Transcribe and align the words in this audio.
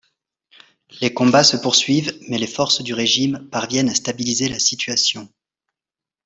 Les 0.99 1.13
combats 1.13 1.43
se 1.43 1.57
poursuivent, 1.57 2.17
mais 2.27 2.39
les 2.39 2.47
forces 2.47 2.81
du 2.81 2.95
régime 2.95 3.47
parviennent 3.51 3.89
à 3.89 3.93
stabiliser 3.93 4.49
la 4.49 4.57
situation. 4.57 5.31